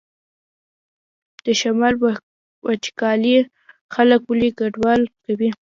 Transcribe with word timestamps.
د 1.45 1.47
شمال 1.61 1.93
وچکالي 2.65 3.37
خلک 3.93 4.21
ولې 4.29 4.49
کډوال 4.57 5.01
کوي؟ 5.23 5.49